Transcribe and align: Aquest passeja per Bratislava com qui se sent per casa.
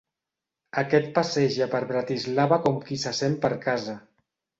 Aquest 0.81 1.11
passeja 1.17 1.67
per 1.73 1.81
Bratislava 1.91 2.57
com 2.63 2.79
qui 2.87 2.97
se 3.05 3.13
sent 3.19 3.37
per 3.45 3.53
casa. 3.67 3.95